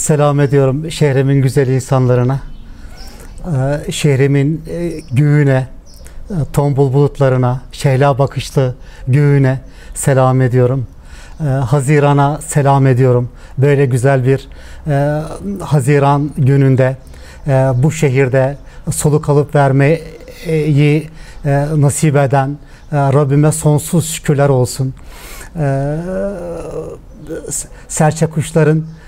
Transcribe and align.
selam 0.00 0.40
ediyorum 0.40 0.90
şehrimin 0.90 1.42
güzel 1.42 1.68
insanlarına. 1.68 2.40
Ee, 3.86 3.92
şehrimin 3.92 4.62
e, 4.68 4.92
göğüne, 5.12 5.66
e, 6.30 6.34
tombul 6.52 6.92
bulutlarına, 6.92 7.60
şehla 7.72 8.18
bakışlı 8.18 8.74
göğüne 9.08 9.60
selam 9.94 10.40
ediyorum. 10.40 10.86
Haziran'a 11.66 12.38
selam 12.38 12.86
ediyorum. 12.86 13.28
Böyle 13.58 13.86
güzel 13.86 14.26
bir 14.26 14.48
e, 14.86 15.22
Haziran 15.60 16.30
gününde 16.38 16.96
e, 17.46 17.50
bu 17.76 17.92
şehirde 17.92 18.56
soluk 18.90 19.28
alıp 19.28 19.54
vermeyi 19.54 20.02
e, 21.44 21.66
nasip 21.76 22.16
eden 22.16 22.58
e, 22.92 22.96
Rabbime 22.96 23.52
sonsuz 23.52 24.10
şükürler 24.10 24.48
olsun. 24.48 24.94
E, 25.56 25.96
serçe 27.88 28.26
kuşların 28.26 28.78
e, 28.78 28.99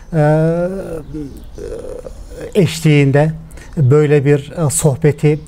eşliğinde 2.54 3.32
böyle 3.76 4.24
bir 4.24 4.52
e, 4.66 4.70
sohbeti 4.70 5.28
e, 5.28 5.38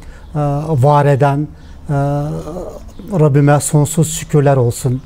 var 0.68 1.06
eden 1.06 1.48
Rabbime 3.20 3.60
sonsuz 3.60 4.14
şükürler 4.14 4.56
olsun. 4.56 5.02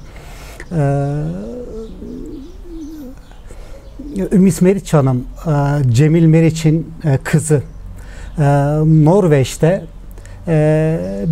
Ümit 4.33 4.63
Meriç 4.63 4.95
Hanım, 4.95 5.25
Cemil 5.89 6.27
Meriç'in 6.27 6.95
kızı 7.25 7.63
Norveç'te 8.87 9.85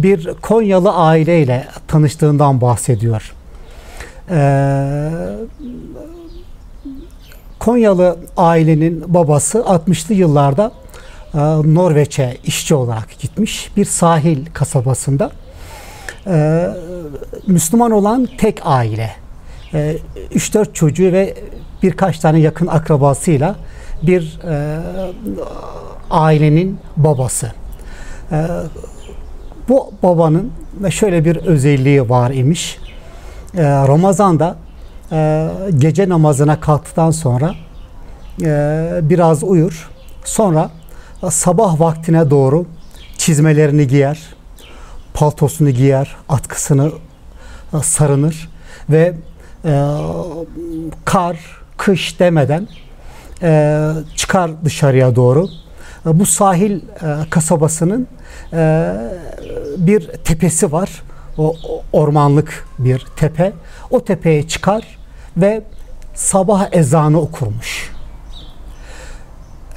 bir 0.03 0.34
Konyalı 0.43 0.93
aileyle 0.93 1.67
tanıştığından 1.89 2.61
bahsediyor. 2.61 3.33
Konyalı 7.66 8.16
ailenin 8.37 9.15
babası 9.15 9.59
60'lı 9.59 10.14
yıllarda 10.14 10.72
e, 11.34 11.39
Norveç'e 11.75 12.36
işçi 12.45 12.75
olarak 12.75 13.19
gitmiş 13.19 13.70
bir 13.77 13.84
sahil 13.84 14.47
kasabasında. 14.53 15.31
E, 16.27 16.67
Müslüman 17.47 17.91
olan 17.91 18.28
tek 18.39 18.61
aile. 18.64 19.11
E, 19.75 19.97
3-4 20.34 20.72
çocuğu 20.72 21.12
ve 21.12 21.34
birkaç 21.83 22.19
tane 22.19 22.39
yakın 22.39 22.67
akrabasıyla 22.67 23.56
bir 24.03 24.41
e, 24.44 24.78
ailenin 26.11 26.78
babası. 26.97 27.53
E, 28.33 28.47
bu 29.69 29.92
babanın 30.03 30.53
şöyle 30.91 31.25
bir 31.25 31.37
özelliği 31.37 32.09
var 32.09 32.31
imiş. 32.31 32.78
E, 33.56 33.62
Ramazan'da 33.62 34.56
e, 35.12 35.49
gece 35.79 36.09
namazına 36.09 36.61
kalktıktan 36.61 37.11
sonra 37.11 37.55
e, 38.43 38.91
biraz 39.03 39.43
uyur. 39.43 39.91
Sonra 40.25 40.71
sabah 41.31 41.81
vaktine 41.81 42.31
doğru 42.31 42.67
çizmelerini 43.19 43.89
giyer, 43.89 44.34
paltosunu 45.15 45.71
giyer, 45.71 46.17
atkısını 46.29 46.93
e, 47.75 47.83
sarınır 47.83 48.49
ve 48.91 49.15
e, 49.65 49.93
kar, 51.05 51.39
kış 51.77 52.21
demeden 52.21 52.69
e, 53.43 53.83
çıkar 54.17 54.51
dışarıya 54.65 55.17
doğru. 55.17 55.49
E, 56.07 56.19
bu 56.21 56.27
sahil 56.27 56.77
e, 56.77 56.81
kasabasının 57.31 58.09
e, 58.53 58.93
bir 59.77 60.01
tepesi 60.01 60.73
var. 60.73 61.03
O, 61.39 61.55
ormanlık 61.92 62.69
bir 62.79 63.06
tepe. 63.17 63.53
O 63.91 64.05
tepeye 64.05 64.48
çıkar 64.48 64.98
ve 65.37 65.62
sabah 66.15 66.69
ezanı 66.73 67.20
okurmuş. 67.20 67.93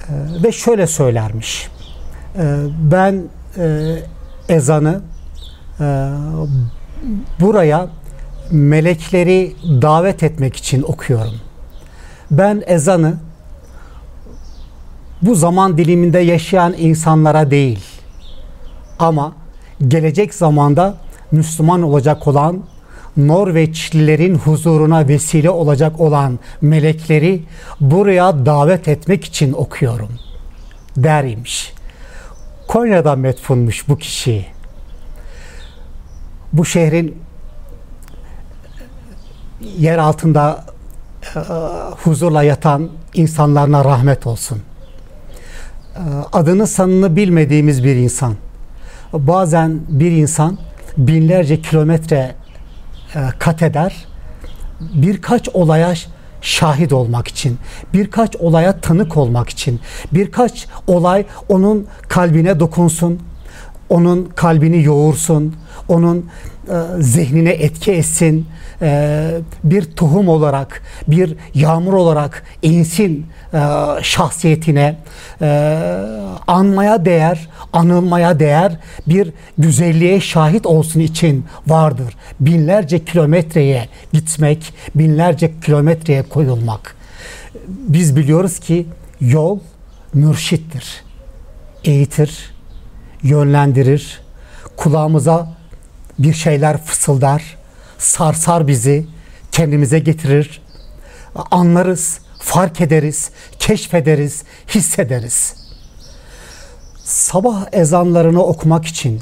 Ee, 0.09 0.43
ve 0.43 0.51
şöyle 0.51 0.87
söylermiş. 0.87 1.69
Ee, 2.35 2.55
ben 2.91 3.23
e, 3.57 3.95
ezanı 4.49 5.01
e, 5.79 6.09
buraya 7.39 7.87
melekleri 8.51 9.55
davet 9.81 10.23
etmek 10.23 10.55
için 10.55 10.83
okuyorum. 10.83 11.35
Ben 12.31 12.63
ezanı 12.65 13.13
bu 15.21 15.35
zaman 15.35 15.77
diliminde 15.77 16.19
yaşayan 16.19 16.73
insanlara 16.77 17.51
değil 17.51 17.85
ama 18.99 19.33
gelecek 19.87 20.33
zamanda 20.33 20.95
Müslüman 21.31 21.81
olacak 21.81 22.27
olan 22.27 22.63
Norveçlilerin 23.17 24.35
huzuruna 24.35 25.07
vesile 25.07 25.49
olacak 25.49 25.99
olan 25.99 26.39
melekleri 26.61 27.43
buraya 27.79 28.45
davet 28.45 28.87
etmek 28.87 29.25
için 29.25 29.53
okuyorum 29.53 30.09
dermiş. 30.97 31.73
Konya'da 32.67 33.15
metfunmuş 33.15 33.87
bu 33.87 33.97
kişi. 33.97 34.45
Bu 36.53 36.65
şehrin 36.65 37.17
yer 39.77 39.97
altında 39.97 40.65
e, 41.35 41.39
huzurla 42.03 42.43
yatan 42.43 42.89
insanlarına 43.13 43.85
rahmet 43.85 44.27
olsun. 44.27 44.61
E, 45.95 46.01
adını 46.33 46.67
sanını 46.67 47.15
bilmediğimiz 47.15 47.83
bir 47.83 47.95
insan. 47.95 48.35
Bazen 49.13 49.79
bir 49.89 50.11
insan 50.11 50.57
binlerce 50.97 51.61
kilometre 51.61 52.35
e, 53.15 53.19
kat 53.39 53.61
eder. 53.61 53.95
Birkaç 54.79 55.49
olaya 55.49 55.93
şahit 56.41 56.93
olmak 56.93 57.27
için, 57.27 57.57
birkaç 57.93 58.35
olaya 58.35 58.79
tanık 58.79 59.17
olmak 59.17 59.49
için, 59.49 59.79
birkaç 60.13 60.67
olay 60.87 61.25
onun 61.49 61.87
kalbine 62.07 62.59
dokunsun, 62.59 63.19
onun 63.89 64.25
kalbini 64.25 64.83
yoğursun, 64.83 65.55
onun 65.89 66.25
e, 66.69 67.01
zihnine 67.01 67.49
etki 67.49 67.91
etsin, 67.91 68.47
e, 68.81 69.31
bir 69.63 69.83
tohum 69.83 70.27
olarak, 70.27 70.81
bir 71.07 71.35
yağmur 71.53 71.93
olarak 71.93 72.43
insin 72.61 73.25
e, 73.53 73.59
şahsiyetine, 74.01 74.95
anmaya 76.47 77.05
değer, 77.05 77.49
anılmaya 77.73 78.39
değer 78.39 78.77
bir 79.07 79.31
güzelliğe 79.57 80.21
şahit 80.21 80.65
olsun 80.65 80.99
için 80.99 81.45
vardır. 81.67 82.15
Binlerce 82.39 83.05
kilometreye 83.05 83.89
gitmek, 84.13 84.73
binlerce 84.95 85.51
kilometreye 85.59 86.23
koyulmak. 86.23 86.95
Biz 87.67 88.15
biliyoruz 88.15 88.59
ki 88.59 88.85
yol 89.21 89.59
mürşittir, 90.13 91.03
eğitir, 91.83 92.51
yönlendirir, 93.23 94.21
kulağımıza 94.77 95.58
bir 96.19 96.33
şeyler 96.33 96.83
fısıldar, 96.83 97.57
sarsar 97.97 98.67
bizi, 98.67 99.07
kendimize 99.51 99.99
getirir. 99.99 100.61
Anlarız, 101.51 102.19
fark 102.39 102.81
ederiz, 102.81 103.29
keşfederiz, 103.59 104.43
hissederiz. 104.67 105.55
Sabah 107.03 107.65
ezanlarını 107.71 108.43
okumak 108.43 108.85
için 108.85 109.21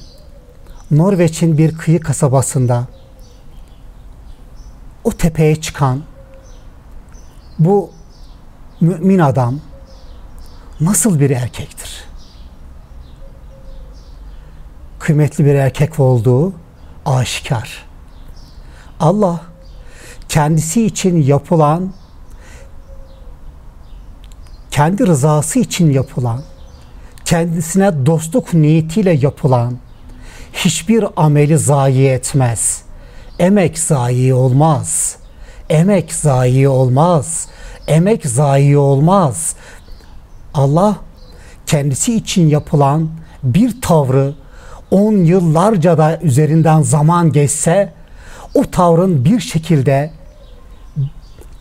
Norveç'in 0.91 1.58
bir 1.58 1.78
kıyı 1.78 2.00
kasabasında 2.00 2.88
o 5.03 5.12
tepeye 5.12 5.56
çıkan 5.56 6.03
bu 7.59 7.91
mümin 8.81 9.19
adam 9.19 9.59
nasıl 10.81 11.19
bir 11.19 11.29
erkektir? 11.29 12.03
Kıymetli 15.00 15.46
bir 15.46 15.56
erkek 15.56 16.00
olduğu 16.00 16.53
aşikar. 17.07 17.85
Allah 19.00 19.41
kendisi 20.29 20.85
için 20.85 21.22
yapılan 21.22 21.94
kendi 24.72 25.08
rızası 25.08 25.59
için 25.59 25.91
yapılan 25.91 26.41
kendisine 27.26 28.05
dostluk 28.05 28.53
niyetiyle 28.53 29.11
yapılan 29.11 29.78
hiçbir 30.53 31.05
ameli 31.16 31.58
zayi 31.58 32.08
etmez. 32.08 32.81
Emek 33.40 33.79
zayi 33.79 34.34
olmaz. 34.34 35.17
Emek 35.70 36.14
zayi 36.14 36.70
olmaz. 36.70 37.47
Emek 37.87 38.26
zayi 38.26 38.78
olmaz. 38.78 39.55
Allah 40.53 40.96
kendisi 41.66 42.16
için 42.16 42.47
yapılan 42.47 43.09
bir 43.43 43.81
tavrı 43.81 44.34
on 44.91 45.13
yıllarca 45.13 45.97
da 45.97 46.19
üzerinden 46.22 46.81
zaman 46.81 47.31
geçse 47.31 47.93
o 48.53 48.63
tavrın 48.72 49.25
bir 49.25 49.39
şekilde 49.39 50.11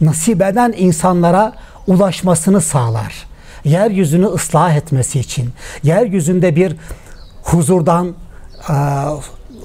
nasip 0.00 0.42
eden 0.42 0.74
insanlara 0.76 1.52
ulaşmasını 1.86 2.60
sağlar. 2.60 3.26
Yeryüzünü 3.64 4.26
ıslah 4.26 4.74
etmesi 4.74 5.20
için, 5.20 5.50
yeryüzünde 5.82 6.56
bir 6.56 6.76
huzurdan 7.42 8.14
e, 8.68 8.74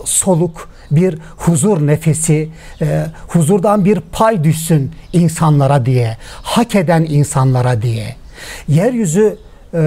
soluk, 0.05 0.69
bir 0.91 1.17
huzur 1.37 1.87
nefesi, 1.87 2.49
e, 2.81 3.05
huzurdan 3.27 3.85
bir 3.85 3.99
pay 4.11 4.43
düşsün 4.43 4.91
insanlara 5.13 5.85
diye, 5.85 6.17
hak 6.43 6.75
eden 6.75 7.03
insanlara 7.09 7.81
diye. 7.81 8.15
Yeryüzü 8.67 9.37
e, 9.73 9.81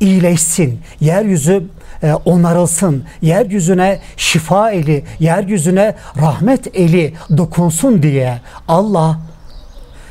iyileşsin, 0.00 0.80
yeryüzü 1.00 1.64
onarılsın, 2.12 3.04
yeryüzüne 3.22 4.00
şifa 4.16 4.70
eli, 4.70 5.04
yeryüzüne 5.20 5.94
rahmet 6.20 6.76
eli 6.76 7.14
dokunsun 7.36 8.02
diye 8.02 8.40
Allah 8.68 9.20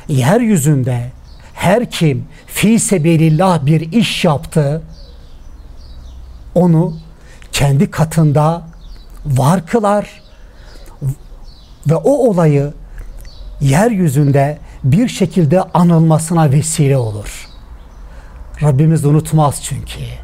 yeryüzünde 0.08 1.10
her 1.54 1.90
kim 1.90 2.24
fi 2.46 2.80
sebilillah 2.80 3.66
bir 3.66 3.92
iş 3.92 4.24
yaptı 4.24 4.82
onu 6.54 6.96
kendi 7.52 7.90
katında 7.90 8.62
var 9.26 9.66
kılar 9.66 10.22
ve 11.86 11.94
o 11.94 12.10
olayı 12.10 12.72
yeryüzünde 13.60 14.58
bir 14.84 15.08
şekilde 15.08 15.62
anılmasına 15.62 16.50
vesile 16.50 16.96
olur. 16.96 17.48
Rabbimiz 18.62 19.04
unutmaz 19.04 19.62
çünkü. 19.62 20.23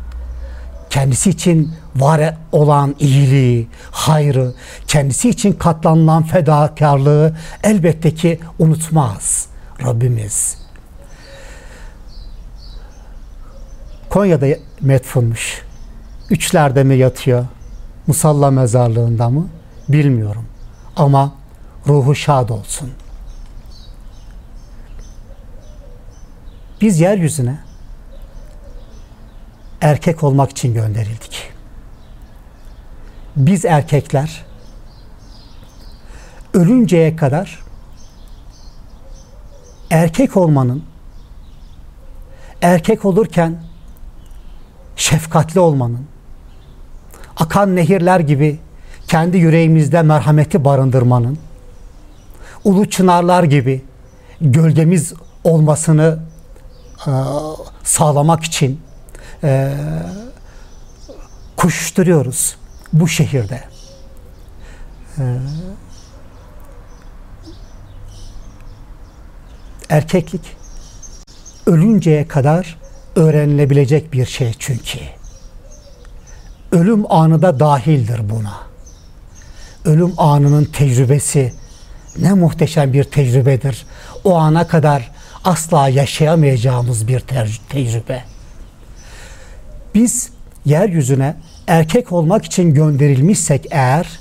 Kendisi 0.90 1.30
için 1.30 1.74
var 1.96 2.34
olan 2.52 2.94
iyiliği, 2.98 3.68
hayrı, 3.90 4.52
kendisi 4.86 5.28
için 5.28 5.52
katlanılan 5.52 6.22
fedakarlığı 6.22 7.36
elbette 7.64 8.14
ki 8.14 8.40
unutmaz 8.58 9.46
Rabbimiz. 9.82 10.58
Konya'da 14.10 14.46
metfunmuş. 14.80 15.62
Üçlerde 16.30 16.84
mi 16.84 16.96
yatıyor? 16.96 17.44
Musalla 18.06 18.50
mezarlığında 18.50 19.28
mı? 19.28 19.48
Bilmiyorum. 19.88 20.44
Ama 20.96 21.32
ruhu 21.88 22.14
şad 22.14 22.48
olsun. 22.48 22.90
Biz 26.80 27.00
yeryüzüne 27.00 27.58
erkek 29.80 30.22
olmak 30.24 30.50
için 30.50 30.74
gönderildik. 30.74 31.52
Biz 33.36 33.64
erkekler 33.64 34.44
ölünceye 36.54 37.16
kadar 37.16 37.58
erkek 39.90 40.36
olmanın 40.36 40.84
erkek 42.62 43.04
olurken 43.04 43.62
şefkatli 44.96 45.60
olmanın 45.60 46.06
akan 47.36 47.76
nehirler 47.76 48.20
gibi 48.20 48.58
kendi 49.08 49.38
yüreğimizde 49.38 50.02
merhameti 50.02 50.64
barındırmanın 50.64 51.38
ulu 52.64 52.90
çınarlar 52.90 53.44
gibi 53.44 53.84
gölgemiz 54.40 55.14
olmasını 55.44 56.18
sağlamak 57.82 58.44
için 58.44 58.80
e, 59.44 59.72
koşuşturuyoruz 61.56 62.56
bu 62.92 63.08
şehirde. 63.08 63.64
E, 65.18 65.24
erkeklik 69.88 70.56
ölünceye 71.66 72.28
kadar 72.28 72.78
öğrenilebilecek 73.16 74.12
bir 74.12 74.26
şey 74.26 74.54
çünkü. 74.58 74.98
Ölüm 76.72 77.12
anı 77.12 77.42
da 77.42 77.60
dahildir 77.60 78.30
buna. 78.30 78.60
Ölüm 79.84 80.14
anının 80.16 80.64
tecrübesi 80.64 81.52
ne 82.18 82.32
muhteşem 82.32 82.92
bir 82.92 83.04
tecrübedir. 83.04 83.86
O 84.24 84.36
ana 84.36 84.66
kadar 84.66 85.10
asla 85.44 85.88
yaşayamayacağımız 85.88 87.08
bir 87.08 87.20
tecrübe. 87.68 88.24
Biz 89.94 90.30
yeryüzüne 90.64 91.36
erkek 91.66 92.12
olmak 92.12 92.44
için 92.44 92.74
gönderilmişsek 92.74 93.66
eğer 93.70 94.18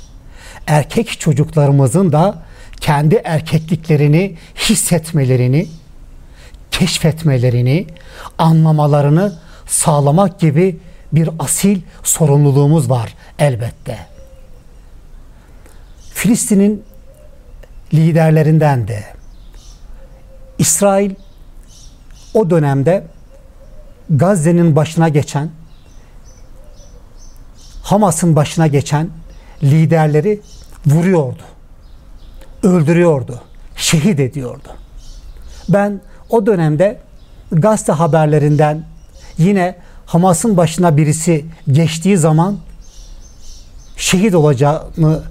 erkek 0.68 1.19
çocuklarımızın 1.19 2.12
da 2.12 2.42
kendi 2.81 3.16
erkekliklerini 3.16 4.38
hissetmelerini, 4.56 5.68
keşfetmelerini, 6.71 7.88
anlamalarını 8.38 9.33
sağlamak 9.68 10.39
gibi 10.39 10.80
bir 11.12 11.30
asil 11.39 11.81
sorumluluğumuz 12.04 12.89
var 12.89 13.16
elbette. 13.39 13.98
Filistin'in 16.13 16.83
liderlerinden 17.94 18.88
de 18.88 19.04
İsrail 20.57 21.12
o 22.33 22.50
dönemde 22.50 23.04
Gazze'nin 24.10 24.75
başına 24.75 25.10
geçen 25.10 25.50
Hamas'ın 27.89 28.36
başına 28.36 28.68
geçen 28.68 29.09
liderleri 29.63 30.41
vuruyordu. 30.86 31.41
Öldürüyordu. 32.63 33.41
Şehit 33.75 34.19
ediyordu. 34.19 34.68
Ben 35.69 36.01
o 36.30 36.45
dönemde 36.45 37.00
gazete 37.51 37.91
haberlerinden 37.91 38.83
yine 39.38 39.75
Hamas'ın 40.06 40.57
başına 40.57 40.97
birisi 40.97 41.45
geçtiği 41.71 42.18
zaman 42.18 42.57
şehit 43.97 44.35
olacağını, 44.35 45.24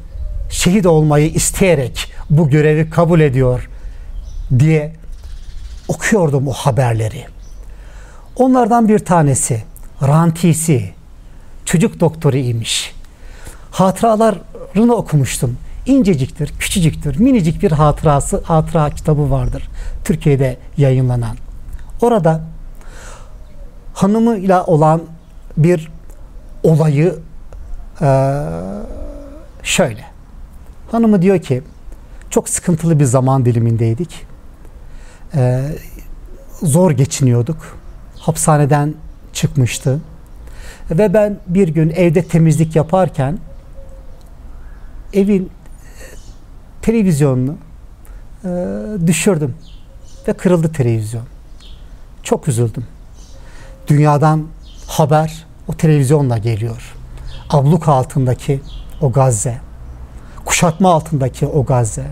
şehit 0.50 0.87
olmayı 0.87 1.31
isteyerek 1.31 2.12
bu 2.31 2.50
görevi 2.50 2.90
kabul 2.90 3.20
ediyor 3.20 3.70
diye 4.58 4.93
okuyordum 5.88 6.49
o 6.49 6.52
haberleri. 6.52 7.26
Onlardan 8.37 8.88
bir 8.88 8.99
tanesi 8.99 9.62
Rantisi 10.02 10.98
çocuk 11.69 12.00
doktoru 12.00 12.37
imiş. 12.37 12.94
Hatıralarını 13.70 14.94
okumuştum. 14.94 15.56
İnceciktir, 15.87 16.53
küçücüktür, 16.59 17.20
minicik 17.20 17.62
bir 17.62 17.73
hatırası, 17.73 18.43
hatıra 18.44 18.91
kitabı 18.91 19.31
vardır. 19.31 19.69
Türkiye'de 20.05 20.56
yayınlanan. 20.76 21.37
Orada 22.00 22.41
hanımıyla 23.94 24.65
olan 24.65 25.03
bir 25.56 25.91
olayı 26.62 27.19
şöyle. 29.62 30.05
Hanımı 30.91 31.23
diyor 31.23 31.38
ki 31.38 31.62
çok 32.31 32.49
sıkıntılı 32.49 33.00
bir 33.00 33.05
zaman 33.05 33.44
dilimindeydik. 33.44 34.26
Zor 36.62 36.90
geçiniyorduk. 36.90 37.78
Hapishaneden 38.19 38.95
çıkmıştı. 39.33 40.00
Ve 40.90 41.14
ben 41.14 41.38
bir 41.47 41.68
gün 41.68 41.90
evde 41.90 42.23
temizlik 42.23 42.76
yaparken 42.76 43.38
evin 45.12 45.45
e, 45.45 45.49
televizyonunu 46.83 47.57
e, 48.45 48.49
düşürdüm 49.07 49.54
ve 50.28 50.33
kırıldı 50.33 50.73
televizyon. 50.73 51.25
Çok 52.23 52.49
üzüldüm. 52.49 52.87
Dünyadan 53.88 54.47
haber 54.87 55.47
o 55.68 55.75
televizyonla 55.75 56.38
geliyor. 56.38 56.95
Abluk 57.50 57.88
altındaki 57.88 58.61
o 59.00 59.12
Gazze, 59.12 59.59
kuşatma 60.45 60.92
altındaki 60.92 61.47
o 61.47 61.64
Gazze, 61.64 62.07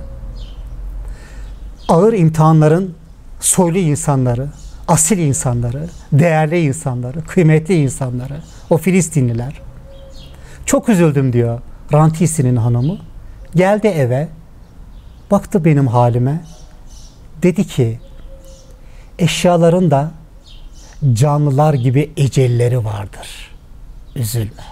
ağır 1.89 2.13
imtihanların 2.13 2.95
soylu 3.41 3.79
insanları, 3.79 4.49
asil 4.89 5.19
insanları, 5.19 5.89
değerli 6.13 6.61
insanları, 6.61 7.25
kıymetli 7.25 7.75
insanları, 7.75 8.41
o 8.71 8.77
Filistinliler. 8.77 9.61
Çok 10.67 10.89
üzüldüm 10.89 11.33
diyor 11.33 11.61
Rantisi'nin 11.93 12.57
hanımı. 12.57 12.99
Geldi 13.55 13.87
eve, 13.87 14.29
baktı 15.31 15.65
benim 15.65 15.87
halime. 15.87 16.45
Dedi 17.43 17.67
ki, 17.67 18.01
eşyaların 19.19 19.91
da 19.91 20.11
canlılar 21.13 21.75
gibi 21.75 22.13
ecelleri 22.17 22.85
vardır. 22.85 23.51
Üzülme. 24.15 24.65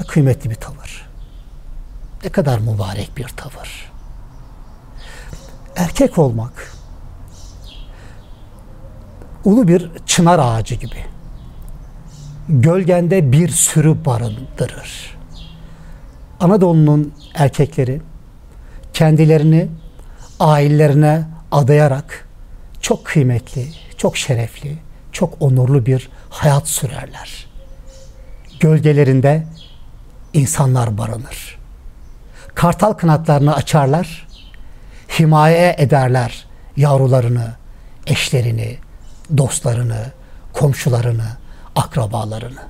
Ne 0.00 0.06
kıymetli 0.06 0.50
bir 0.50 0.54
tavır. 0.54 1.08
Ne 2.24 2.30
kadar 2.30 2.58
mübarek 2.58 3.16
bir 3.16 3.28
tavır. 3.28 3.92
Erkek 5.76 6.18
olmak, 6.18 6.72
ulu 9.48 9.68
bir 9.68 9.90
çınar 10.06 10.38
ağacı 10.38 10.74
gibi. 10.74 11.04
Gölgende 12.48 13.32
bir 13.32 13.48
sürü 13.48 14.04
barındırır. 14.04 15.16
Anadolu'nun 16.40 17.14
erkekleri 17.34 18.00
kendilerini 18.92 19.68
ailelerine 20.40 21.24
adayarak 21.52 22.28
çok 22.80 23.04
kıymetli, 23.04 23.68
çok 23.96 24.16
şerefli, 24.16 24.78
çok 25.12 25.42
onurlu 25.42 25.86
bir 25.86 26.08
hayat 26.30 26.68
sürerler. 26.68 27.46
Gölgelerinde 28.60 29.46
insanlar 30.32 30.98
barınır. 30.98 31.58
Kartal 32.54 32.92
kanatlarını 32.92 33.54
açarlar, 33.54 34.28
himaye 35.18 35.74
ederler 35.78 36.46
yavrularını, 36.76 37.52
eşlerini, 38.06 38.78
dostlarını, 39.36 40.12
komşularını, 40.52 41.28
akrabalarını. 41.76 42.62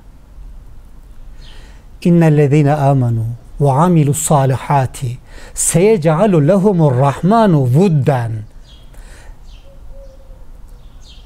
İnnellezîne 2.03 2.69
âmenû 2.69 3.23
ve 3.61 3.71
amilu 3.71 4.13
salihati 4.13 5.17
seyece'alu 5.53 6.47
lehumur 6.47 6.95
rahmanu 6.97 7.59
vudden 7.59 8.31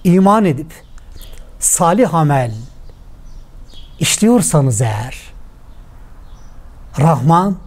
iman 0.03 0.45
edip 0.45 0.73
salih 1.59 2.13
amel 2.13 2.51
işliyorsanız 3.99 4.81
eğer 4.81 5.33
Rahman 6.99 7.57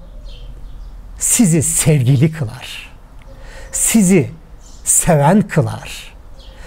sizi 1.19 1.63
sevgili 1.63 2.33
kılar. 2.33 2.91
Sizi 3.73 4.31
seven 4.85 5.43
kılar. 5.43 6.16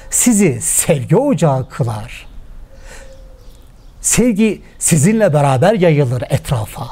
Sizi 0.10 0.62
sevgi 0.62 1.16
ocağı 1.16 1.70
kılar. 1.70 2.26
Sevgi 4.02 4.62
sizinle 4.80 5.34
beraber 5.34 5.74
yayılır 5.74 6.24
etrafa. 6.30 6.88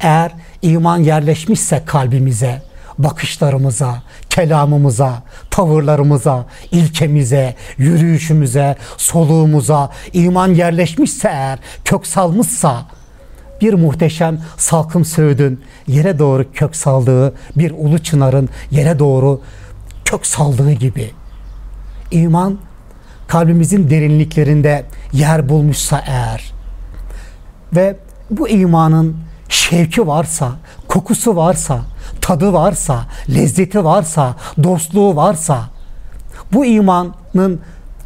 Eğer 0.00 0.32
iman 0.62 0.98
yerleşmişse 0.98 1.82
kalbimize, 1.86 2.62
bakışlarımıza, 2.98 4.02
kelamımıza, 4.30 5.22
tavırlarımıza, 5.50 6.46
ilkemize, 6.70 7.54
yürüyüşümüze, 7.78 8.76
soluğumuza 8.96 9.90
iman 10.12 10.54
yerleşmişse 10.54 11.28
eğer, 11.28 11.58
kök 11.84 12.06
salmışsa 12.06 12.86
bir 13.60 13.74
muhteşem 13.74 14.40
salkım 14.56 15.04
söğüdün 15.04 15.64
yere 15.86 16.18
doğru 16.18 16.52
kök 16.52 16.76
saldığı, 16.76 17.34
bir 17.56 17.70
ulu 17.70 17.98
çınarın 17.98 18.48
yere 18.70 18.98
doğru 18.98 19.40
kök 20.04 20.26
saldığı 20.26 20.72
gibi. 20.72 21.17
İman 22.10 22.58
kalbimizin 23.28 23.90
derinliklerinde 23.90 24.84
yer 25.12 25.48
bulmuşsa 25.48 26.04
eğer 26.06 26.52
ve 27.76 27.96
bu 28.30 28.48
imanın 28.48 29.16
şevki 29.48 30.06
varsa, 30.06 30.52
kokusu 30.88 31.36
varsa, 31.36 31.80
tadı 32.20 32.52
varsa, 32.52 33.06
lezzeti 33.34 33.84
varsa, 33.84 34.34
dostluğu 34.62 35.16
varsa, 35.16 35.64
bu 36.52 36.64
imanın 36.66 37.60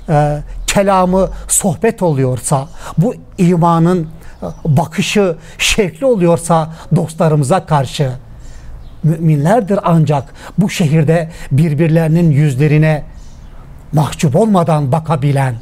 e, 0.09 0.39
kelamı 0.67 1.29
sohbet 1.49 2.03
oluyorsa, 2.03 2.69
bu 2.99 3.15
imanın 3.39 4.03
e, 4.43 4.47
bakışı 4.65 5.37
şevkli 5.59 6.07
oluyorsa 6.07 6.73
dostlarımıza 6.97 7.67
karşı, 7.67 8.13
müminlerdir. 9.03 9.79
Ancak 9.83 10.35
bu 10.59 10.71
şehirde 10.71 11.31
birbirlerinin 11.53 12.31
yüzlerine 12.31 13.05
mahcup 13.93 14.37
olmadan 14.37 14.93
bakabilen, 14.93 15.55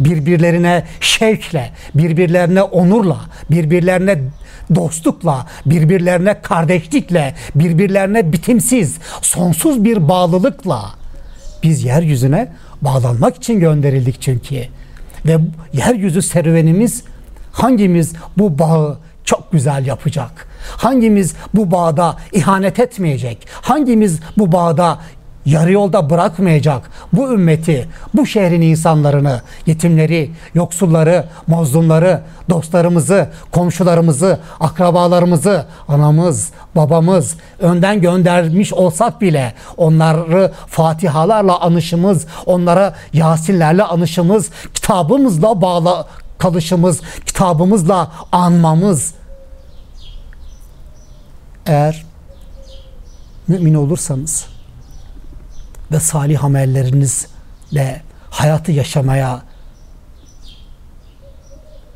birbirlerine 0.00 0.84
şevkle, 1.00 1.70
birbirlerine 1.94 2.62
onurla, 2.62 3.20
birbirlerine 3.50 4.18
dostlukla, 4.74 5.46
birbirlerine 5.66 6.40
kardeşlikle, 6.42 7.34
birbirlerine 7.54 8.32
bitimsiz, 8.32 8.98
sonsuz 9.22 9.84
bir 9.84 10.08
bağlılıkla 10.08 10.94
biz 11.62 11.84
yeryüzüne 11.84 12.52
bağlanmak 12.82 13.36
için 13.36 13.60
gönderildik 13.60 14.22
çünkü. 14.22 14.64
Ve 15.26 15.38
yeryüzü 15.72 16.22
serüvenimiz 16.22 17.04
hangimiz 17.52 18.12
bu 18.38 18.58
bağı 18.58 18.98
çok 19.24 19.52
güzel 19.52 19.86
yapacak? 19.86 20.48
Hangimiz 20.76 21.34
bu 21.54 21.70
bağda 21.70 22.16
ihanet 22.32 22.78
etmeyecek? 22.80 23.46
Hangimiz 23.50 24.20
bu 24.38 24.52
bağda 24.52 24.98
yarı 25.46 25.72
yolda 25.72 26.10
bırakmayacak 26.10 26.90
bu 27.12 27.32
ümmeti, 27.32 27.88
bu 28.14 28.26
şehrin 28.26 28.60
insanlarını, 28.60 29.40
yetimleri, 29.66 30.30
yoksulları, 30.54 31.24
mazlumları, 31.46 32.20
dostlarımızı, 32.50 33.28
komşularımızı, 33.52 34.38
akrabalarımızı, 34.60 35.66
anamız, 35.88 36.52
babamız 36.76 37.36
önden 37.58 38.00
göndermiş 38.00 38.72
olsak 38.72 39.20
bile 39.20 39.54
onları 39.76 40.52
fatihalarla 40.66 41.60
anışımız, 41.60 42.26
onlara 42.46 42.94
Yasinlerle 43.12 43.82
anışımız, 43.82 44.50
kitabımızla 44.74 45.62
bağlı 45.62 46.06
kalışımız, 46.38 47.00
kitabımızla 47.26 48.12
anmamız 48.32 49.14
eğer 51.66 52.04
mümin 53.48 53.74
olursanız 53.74 54.53
ve 55.92 56.00
salih 56.00 56.44
amellerinizle 56.44 58.02
hayatı 58.30 58.72
yaşamaya 58.72 59.42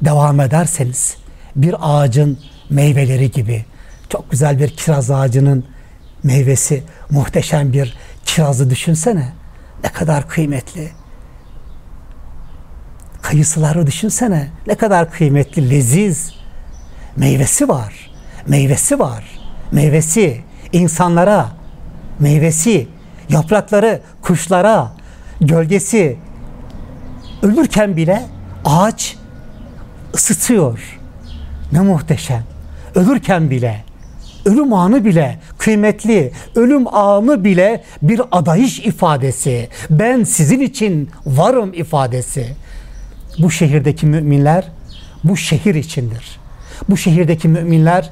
devam 0.02 0.40
ederseniz 0.40 1.16
bir 1.56 1.74
ağacın 1.80 2.38
meyveleri 2.70 3.30
gibi 3.30 3.64
çok 4.08 4.30
güzel 4.30 4.58
bir 4.58 4.68
kiraz 4.76 5.10
ağacının 5.10 5.64
meyvesi 6.22 6.82
muhteşem 7.10 7.72
bir 7.72 7.96
kirazı 8.24 8.70
düşünsene. 8.70 9.32
Ne 9.84 9.92
kadar 9.92 10.28
kıymetli. 10.28 10.90
Kayısıları 13.22 13.86
düşünsene. 13.86 14.48
Ne 14.66 14.74
kadar 14.74 15.10
kıymetli 15.10 15.70
leziz 15.70 16.34
meyvesi 17.16 17.68
var 17.68 18.08
meyvesi 18.48 18.98
var 18.98 19.24
meyvesi 19.72 20.40
insanlara 20.72 21.48
meyvesi 22.18 22.88
yaprakları 23.28 24.00
kuşlara, 24.22 24.92
gölgesi 25.40 26.16
ölürken 27.42 27.96
bile 27.96 28.22
ağaç 28.64 29.16
ısıtıyor. 30.14 30.98
Ne 31.72 31.80
muhteşem. 31.80 32.42
Ölürken 32.94 33.50
bile, 33.50 33.84
ölüm 34.44 34.72
anı 34.72 35.04
bile 35.04 35.38
kıymetli, 35.58 36.32
ölüm 36.54 36.94
anı 36.94 37.44
bile 37.44 37.84
bir 38.02 38.20
adayış 38.32 38.78
ifadesi. 38.78 39.68
Ben 39.90 40.24
sizin 40.24 40.60
için 40.60 41.10
varım 41.26 41.74
ifadesi. 41.74 42.56
Bu 43.38 43.50
şehirdeki 43.50 44.06
müminler 44.06 44.68
bu 45.24 45.36
şehir 45.36 45.74
içindir. 45.74 46.38
Bu 46.88 46.96
şehirdeki 46.96 47.48
müminler 47.48 48.10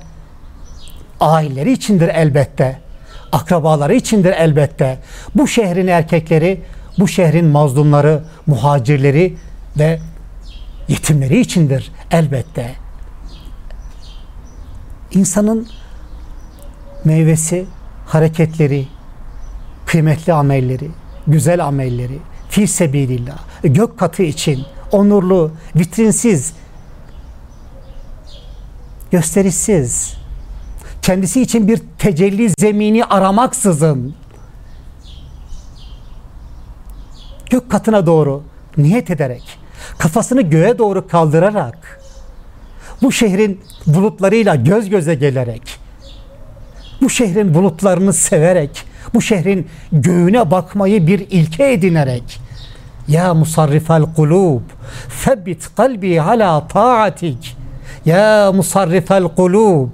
aileleri 1.21 1.73
içindir 1.73 2.09
elbette 2.09 2.79
akrabaları 3.33 3.95
içindir 3.95 4.33
elbette. 4.33 4.99
Bu 5.35 5.49
şehrin 5.49 5.87
erkekleri, 5.87 6.61
bu 6.99 7.09
şehrin 7.09 7.47
mazlumları, 7.47 8.23
muhacirleri 8.47 9.37
ve 9.79 9.99
yetimleri 10.89 11.41
içindir 11.41 11.93
elbette. 12.11 12.75
İnsanın 15.11 15.69
meyvesi, 17.05 17.67
hareketleri, 18.07 18.87
kıymetli 19.87 20.33
amelleri, 20.33 20.91
güzel 21.27 21.65
amelleri, 21.65 22.19
fi 22.49 22.69
sebilillah, 22.69 23.39
gök 23.63 23.99
katı 23.99 24.23
için 24.23 24.65
onurlu, 24.93 25.53
vitrinsiz, 25.77 26.53
gösterişsiz, 29.11 30.16
kendisi 31.07 31.43
için 31.43 31.69
bir 31.69 31.81
tecelli 31.99 32.51
zemini 32.59 33.05
aramaksızın 33.05 34.15
gök 37.51 37.71
katına 37.71 38.07
doğru 38.07 38.43
niyet 38.77 39.11
ederek 39.11 39.59
kafasını 39.99 40.43
göğe 40.43 40.79
doğru 40.79 41.09
kaldırarak 41.09 42.01
bu 43.03 43.13
şehrin 43.13 43.61
bulutlarıyla 43.87 44.55
göz 44.55 44.89
göze 44.89 45.15
gelerek 45.15 45.79
bu 47.01 47.11
şehrin 47.11 47.55
bulutlarını 47.55 48.13
severek 48.13 48.85
bu 49.15 49.23
şehrin 49.23 49.69
göğüne 49.93 50.51
bakmayı 50.51 51.07
bir 51.07 51.27
ilke 51.31 51.73
edinerek 51.73 52.41
ya 53.09 53.35
musarrifel 53.35 54.03
kulub 54.03 54.63
febbit 55.09 55.75
kalbi 55.77 56.23
ala 56.23 56.69
taatik. 56.69 57.57
Ya 58.05 58.53
musarrifel 58.55 59.25
kulub 59.25 59.89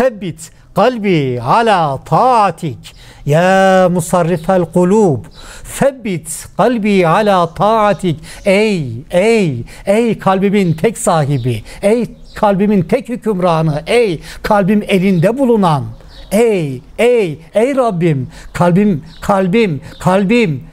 febbit 0.00 0.50
kalbi 0.74 1.40
ala 1.40 1.98
taatik. 2.04 2.78
Ya 3.26 3.88
musarrifel 3.92 4.64
kulub. 4.72 5.26
Febbit 5.64 6.48
kalbi 6.56 7.06
ala 7.06 7.54
taatik. 7.54 8.16
Ey 8.44 9.04
ey 9.10 9.64
ey 9.86 10.18
kalbimin 10.18 10.72
tek 10.72 10.98
sahibi. 10.98 11.64
Ey 11.82 12.06
kalbimin 12.34 12.82
tek 12.82 13.08
hükümranı. 13.08 13.82
Ey 13.86 14.20
kalbim 14.42 14.82
elinde 14.88 15.38
bulunan. 15.38 15.84
Ey 16.32 16.82
ey 16.98 17.38
ey 17.54 17.76
Rabbim. 17.76 18.28
Kalbim 18.52 19.04
kalbim 19.20 19.80
kalbim. 20.00 20.64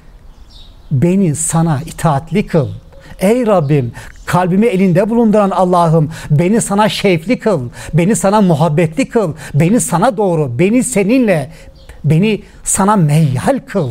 Beni 0.92 1.36
sana 1.36 1.82
itaatli 1.86 2.48
kıl. 2.48 2.70
Ey 3.20 3.48
Rabbim 3.48 3.92
kalbimi 4.28 4.66
elinde 4.66 5.10
bulunduran 5.10 5.50
Allah'ım 5.50 6.12
beni 6.30 6.62
sana 6.62 6.90
şevkli 6.90 7.40
kıl, 7.40 7.70
beni 7.94 8.16
sana 8.16 8.42
muhabbetli 8.42 9.10
kıl, 9.10 9.34
beni 9.54 9.80
sana 9.80 10.18
doğru, 10.18 10.60
beni 10.60 10.84
seninle, 10.84 11.52
beni 12.04 12.42
sana 12.64 12.96
meyyal 12.96 13.60
kıl. 13.68 13.90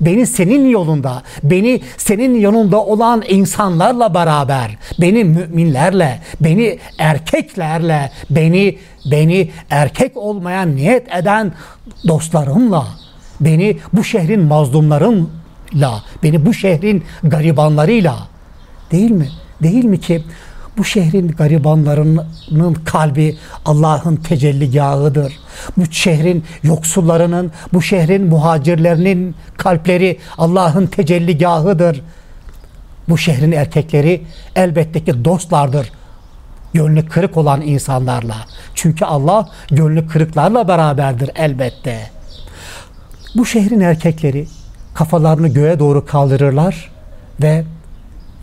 beni 0.00 0.26
senin 0.26 0.68
yolunda, 0.68 1.22
beni 1.42 1.80
senin 1.96 2.40
yolunda 2.40 2.84
olan 2.84 3.22
insanlarla 3.28 4.14
beraber, 4.14 4.76
beni 5.00 5.24
müminlerle, 5.24 6.20
beni 6.40 6.78
erkeklerle, 6.98 8.10
beni 8.30 8.78
beni 9.10 9.50
erkek 9.70 10.16
olmayan 10.16 10.76
niyet 10.76 11.14
eden 11.14 11.52
dostlarımla, 12.08 12.86
beni 13.40 13.78
bu 13.92 14.04
şehrin 14.04 14.40
mazlumlarıyla, 14.40 16.02
beni 16.22 16.46
bu 16.46 16.54
şehrin 16.54 17.04
garibanlarıyla 17.22 18.16
değil 18.92 19.10
mi? 19.10 19.28
Değil 19.62 19.84
mi 19.84 20.00
ki 20.00 20.24
bu 20.78 20.84
şehrin 20.84 21.28
garibanlarının 21.28 22.74
kalbi 22.84 23.36
Allah'ın 23.64 24.16
tecelligahıdır. 24.16 25.32
Bu 25.76 25.84
şehrin 25.90 26.44
yoksullarının, 26.62 27.52
bu 27.72 27.82
şehrin 27.82 28.26
muhacirlerinin 28.26 29.34
kalpleri 29.56 30.18
Allah'ın 30.38 30.86
tecelligahıdır. 30.86 32.02
Bu 33.08 33.18
şehrin 33.18 33.52
erkekleri 33.52 34.22
elbette 34.56 35.04
ki 35.04 35.24
dostlardır. 35.24 35.92
Gönlü 36.74 37.08
kırık 37.08 37.36
olan 37.36 37.60
insanlarla. 37.60 38.36
Çünkü 38.74 39.04
Allah 39.04 39.48
gönlü 39.70 40.08
kırıklarla 40.08 40.68
beraberdir 40.68 41.30
elbette. 41.34 42.10
Bu 43.34 43.46
şehrin 43.46 43.80
erkekleri 43.80 44.46
kafalarını 44.94 45.48
göğe 45.48 45.78
doğru 45.78 46.06
kaldırırlar 46.06 46.90
ve 47.42 47.64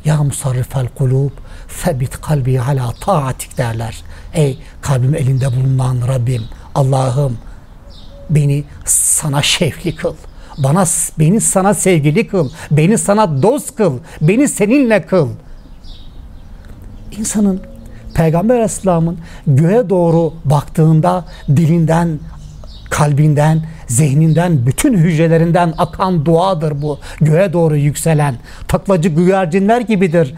ya 0.05 0.23
musarrifel 0.23 0.87
kulub 0.87 1.31
Febit 1.67 2.21
kalbi 2.21 2.55
hala 2.57 2.91
taatik 2.91 3.57
derler. 3.57 4.03
Ey 4.33 4.57
kalbim 4.81 5.15
elinde 5.15 5.47
bulunan 5.47 6.07
Rabbim, 6.07 6.43
Allah'ım 6.75 7.37
beni 8.29 8.63
sana 8.85 9.41
şevkli 9.41 9.95
kıl. 9.95 10.13
Bana 10.57 10.85
beni 11.19 11.41
sana 11.41 11.73
sevgili 11.73 12.27
kıl. 12.27 12.49
Beni 12.71 12.97
sana 12.97 13.43
dost 13.43 13.75
kıl. 13.75 13.99
Beni 14.21 14.47
seninle 14.47 15.05
kıl. 15.05 15.29
İnsanın 17.19 17.61
Peygamber 18.13 18.55
Aleyhisselam'ın 18.55 19.17
göğe 19.47 19.89
doğru 19.89 20.33
baktığında 20.45 21.25
dilinden, 21.49 22.19
kalbinden, 22.93 23.65
zihninden, 23.87 24.65
bütün 24.65 24.97
hücrelerinden 24.97 25.73
akan 25.77 26.25
duadır 26.25 26.81
bu. 26.81 26.99
Göğe 27.21 27.53
doğru 27.53 27.75
yükselen 27.75 28.35
taklacı 28.67 29.09
güvercinler 29.09 29.81
gibidir 29.81 30.35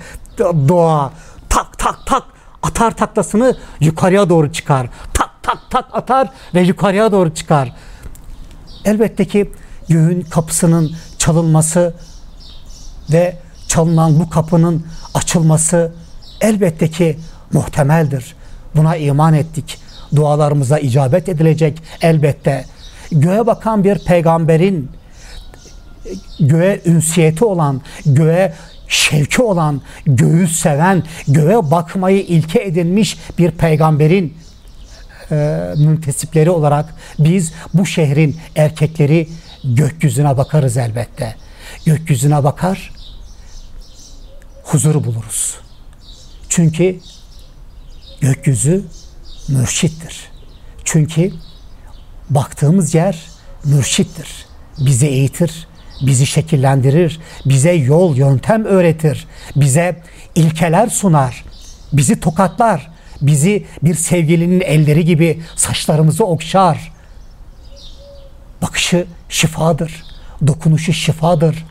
dua. 0.68 1.12
Tak 1.50 1.78
tak 1.78 2.06
tak 2.06 2.24
atar 2.64 2.92
taklasını 2.98 3.58
yukarıya 3.80 4.30
doğru 4.30 4.52
çıkar. 4.52 4.88
Tak 5.14 5.30
tak 5.44 5.58
tak 5.70 5.86
atar 5.92 6.30
ve 6.54 6.62
yukarıya 6.62 7.12
doğru 7.12 7.34
çıkar. 7.34 7.76
Elbette 8.86 9.26
ki 9.26 9.52
göğün 9.90 10.22
kapısının 10.22 10.92
çalınması 11.18 11.94
ve 13.12 13.38
çalınan 13.68 14.20
bu 14.20 14.30
kapının 14.30 14.86
açılması 15.14 15.94
elbette 16.42 16.88
ki 16.88 17.20
muhtemeldir. 17.54 18.36
Buna 18.76 18.96
iman 18.96 19.34
ettik. 19.34 19.85
Dualarımıza 20.16 20.80
icabet 20.80 21.30
edilecek 21.30 21.82
elbette. 22.02 22.66
Göğe 23.12 23.46
bakan 23.46 23.84
bir 23.84 24.00
peygamberin 24.00 24.90
göğe 26.40 26.82
ünsiyeti 26.86 27.46
olan, 27.46 27.82
göğe 28.06 28.54
şevki 28.88 29.42
olan, 29.42 29.82
göğü 30.06 30.48
seven, 30.48 31.04
göğe 31.28 31.72
bakmayı 31.72 32.22
ilke 32.22 32.64
edinmiş 32.64 33.18
bir 33.38 33.52
peygamberin 33.52 34.38
e, 35.32 35.36
müntesipleri 35.78 36.50
olarak 36.50 36.96
biz 37.20 37.54
bu 37.74 37.86
şehrin 37.86 38.38
erkekleri 38.56 39.28
gökyüzüne 39.64 40.38
bakarız 40.38 40.78
elbette. 40.78 41.36
Gökyüzüne 41.86 42.44
bakar, 42.44 42.94
huzur 44.64 45.04
buluruz. 45.04 45.56
Çünkü 46.50 47.00
gökyüzü 48.22 48.86
mürşittir. 49.48 50.32
Çünkü 50.84 51.32
baktığımız 52.30 52.96
yer 52.96 53.26
mürşittir. 53.66 54.46
Bizi 54.78 55.08
eğitir, 55.08 55.68
bizi 56.02 56.26
şekillendirir, 56.26 57.20
bize 57.46 57.72
yol, 57.72 58.16
yöntem 58.16 58.66
öğretir, 58.66 59.28
bize 59.56 60.02
ilkeler 60.36 60.88
sunar, 60.88 61.46
bizi 61.94 62.20
tokatlar, 62.20 62.92
bizi 63.22 63.66
bir 63.84 63.96
sevgilinin 63.96 64.62
elleri 64.62 65.06
gibi 65.06 65.42
saçlarımızı 65.56 66.26
okşar. 66.26 66.94
Bakışı 68.62 69.06
şifadır, 69.30 70.04
dokunuşu 70.48 70.94
şifadır, 70.94 71.66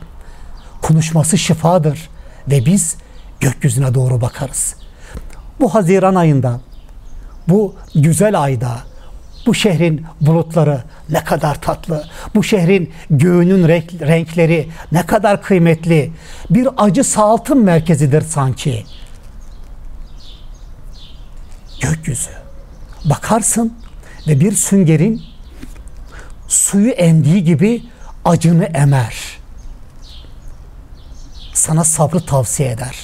konuşması 0.83 1.39
şifadır 1.39 2.09
ve 2.51 2.67
biz 2.67 2.97
gökyüzüne 3.41 3.95
doğru 3.95 4.21
bakarız. 4.21 4.77
Bu 5.61 5.75
Haziran 5.75 6.15
ayında, 6.15 6.61
bu 7.49 7.75
güzel 7.95 8.43
ayda, 8.43 8.79
bu 9.47 9.55
şehrin 9.55 10.07
bulutları 10.21 10.83
ne 11.11 11.25
kadar 11.25 11.61
tatlı. 11.61 12.05
Bu 12.35 12.45
şehrin 12.45 12.93
göğünün 13.11 13.69
renkleri 14.01 14.69
ne 14.93 15.07
kadar 15.07 15.43
kıymetli. 15.43 16.13
Bir 16.51 16.69
acı 16.77 17.05
sağaltım 17.05 17.65
merkezidir 17.65 18.23
sanki. 18.23 18.85
Gökyüzü. 21.81 22.31
Bakarsın 23.05 23.75
ve 24.29 24.41
bir 24.41 24.53
süngerin 24.53 25.23
suyu 26.49 26.91
emdiği 26.91 27.45
gibi 27.45 27.83
acını 28.25 28.65
emer. 28.65 29.15
Sana 31.53 31.85
sabrı 31.85 32.27
tavsiye 32.27 32.71
eder. 32.71 32.97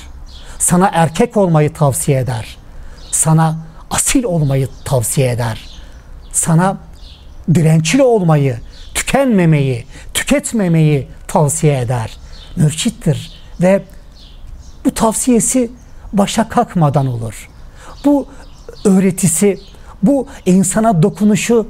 Sana 0.58 0.90
erkek 0.92 1.36
olmayı 1.36 1.72
tavsiye 1.72 2.18
eder. 2.18 2.56
Sana 3.10 3.69
asil 3.90 4.24
olmayı 4.24 4.68
tavsiye 4.84 5.30
eder 5.30 5.80
sana 6.32 6.78
dirençli 7.54 8.02
olmayı, 8.02 8.58
tükenmemeyi, 8.94 9.86
tüketmemeyi 10.14 11.08
tavsiye 11.26 11.80
eder. 11.80 12.16
Mürşittir 12.56 13.32
ve 13.60 13.82
bu 14.84 14.94
tavsiyesi 14.94 15.70
başa 16.12 16.48
kalkmadan 16.48 17.06
olur. 17.06 17.48
Bu 18.04 18.26
öğretisi, 18.84 19.58
bu 20.02 20.26
insana 20.46 21.02
dokunuşu 21.02 21.68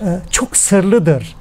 e, 0.00 0.18
çok 0.30 0.56
sırlıdır. 0.56 1.36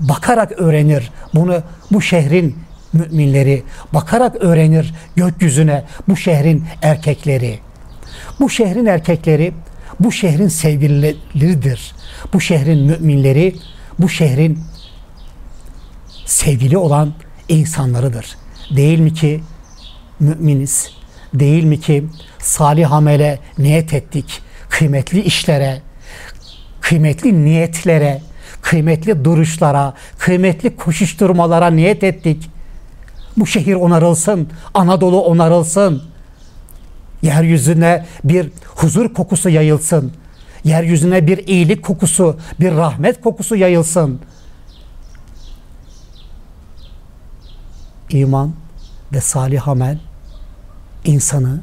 Bakarak 0.00 0.52
öğrenir 0.52 1.12
bunu 1.34 1.62
bu 1.92 2.02
şehrin 2.02 2.58
müminleri, 2.92 3.62
bakarak 3.92 4.36
öğrenir 4.36 4.94
gökyüzüne 5.16 5.84
bu 6.08 6.16
şehrin 6.16 6.64
erkekleri. 6.82 7.60
Bu 8.40 8.50
şehrin 8.50 8.86
erkekleri 8.86 9.52
bu 10.00 10.12
şehrin 10.12 10.48
sevgilileridir. 10.48 11.94
Bu 12.32 12.40
şehrin 12.40 12.78
müminleri, 12.78 13.56
bu 13.98 14.08
şehrin 14.08 14.58
sevgili 16.26 16.78
olan 16.78 17.14
insanlarıdır. 17.48 18.36
Değil 18.76 18.98
mi 18.98 19.14
ki 19.14 19.40
müminiz? 20.20 20.90
Değil 21.34 21.64
mi 21.64 21.80
ki 21.80 22.04
salih 22.38 22.92
amele 22.92 23.38
niyet 23.58 23.94
ettik? 23.94 24.42
Kıymetli 24.68 25.22
işlere, 25.22 25.82
kıymetli 26.80 27.44
niyetlere, 27.44 28.22
kıymetli 28.62 29.24
duruşlara, 29.24 29.94
kıymetli 30.18 30.76
koşuşturmalara 30.76 31.70
niyet 31.70 32.04
ettik. 32.04 32.50
Bu 33.36 33.46
şehir 33.46 33.74
onarılsın, 33.74 34.48
Anadolu 34.74 35.20
onarılsın 35.20 36.02
Yeryüzüne 37.24 38.06
bir 38.24 38.50
huzur 38.66 39.14
kokusu 39.14 39.48
yayılsın. 39.48 40.12
Yeryüzüne 40.64 41.26
bir 41.26 41.46
iyilik 41.46 41.82
kokusu, 41.82 42.38
bir 42.60 42.72
rahmet 42.72 43.20
kokusu 43.20 43.56
yayılsın. 43.56 44.20
İman 48.10 48.52
ve 49.12 49.20
salih 49.20 49.68
amel 49.68 49.98
insanı 51.04 51.60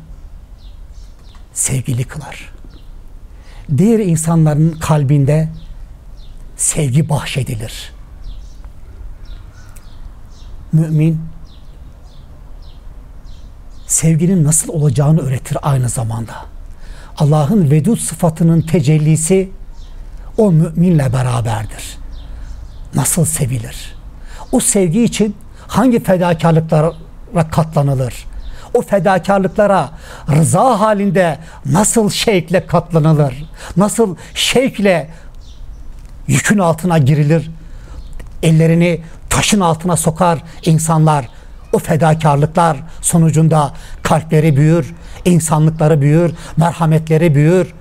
sevgili 1.54 2.04
kılar. 2.04 2.54
Diğer 3.78 4.00
insanların 4.00 4.72
kalbinde 4.72 5.50
sevgi 6.58 7.10
bahşedilir. 7.10 7.94
Mümin 10.74 11.31
sevginin 13.92 14.44
nasıl 14.44 14.70
olacağını 14.70 15.22
öğretir 15.22 15.58
aynı 15.62 15.90
zamanda. 15.90 16.34
Allah'ın 17.18 17.72
vedud 17.72 17.98
sıfatının 17.98 18.62
tecellisi 18.62 19.52
o 20.38 20.52
müminle 20.52 21.14
beraberdir. 21.14 21.98
Nasıl 22.96 23.26
sevilir? 23.26 23.96
O 24.52 24.60
sevgi 24.60 25.04
için 25.04 25.36
hangi 25.68 26.04
fedakarlıklara 26.04 26.94
katlanılır? 27.52 28.26
O 28.74 28.82
fedakarlıklara 28.82 29.90
rıza 30.30 30.80
halinde 30.80 31.38
nasıl 31.66 32.10
şevkle 32.10 32.68
katlanılır? 32.68 33.46
Nasıl 33.78 34.16
şevkle 34.34 35.10
yükün 36.28 36.58
altına 36.58 36.98
girilir? 36.98 37.52
Ellerini 38.44 39.02
taşın 39.30 39.60
altına 39.60 39.98
sokar 39.98 40.44
insanlar. 40.66 41.41
O 41.74 41.80
fedakarlıklar 41.80 42.78
sonucunda 43.02 43.72
kalpleri 44.04 44.58
büyür, 44.58 44.96
insanlıkları 45.26 46.02
büyür, 46.02 46.36
merhametleri 46.58 47.36
büyür. 47.36 47.74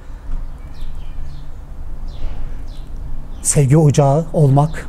Sevgi 3.42 3.76
ocağı 3.76 4.26
olmak, 4.32 4.88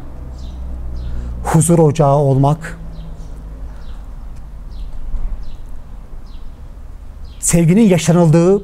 huzur 1.44 1.80
ocağı 1.80 2.16
olmak, 2.16 2.80
sevginin 7.40 7.90
yaşanıldığı 7.90 8.64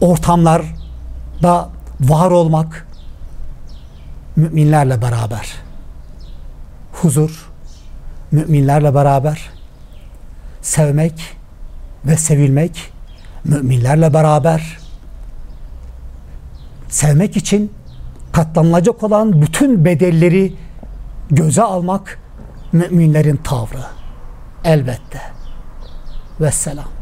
ortamlarda 0.00 1.68
var 2.00 2.30
olmak 2.30 2.86
müminlerle 4.36 5.02
beraber 5.02 5.52
huzur 6.92 7.51
müminlerle 8.32 8.94
beraber 8.94 9.50
sevmek 10.62 11.36
ve 12.04 12.16
sevilmek 12.16 12.92
müminlerle 13.44 14.14
beraber 14.14 14.78
sevmek 16.88 17.36
için 17.36 17.72
katlanılacak 18.32 19.02
olan 19.02 19.42
bütün 19.42 19.84
bedelleri 19.84 20.54
göze 21.30 21.62
almak 21.62 22.18
müminlerin 22.72 23.36
tavrı 23.36 23.84
elbette. 24.64 25.20
Vesselam. 26.40 27.01